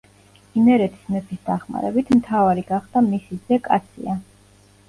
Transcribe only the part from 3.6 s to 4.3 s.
კაცია.